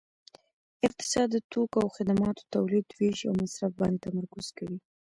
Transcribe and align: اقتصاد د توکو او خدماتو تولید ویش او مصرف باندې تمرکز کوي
اقتصاد 0.87 1.27
د 1.33 1.37
توکو 1.51 1.77
او 1.83 1.87
خدماتو 1.97 2.49
تولید 2.53 2.87
ویش 2.97 3.19
او 3.27 3.33
مصرف 3.41 3.71
باندې 3.79 4.01
تمرکز 4.05 4.47
کوي 4.57 4.77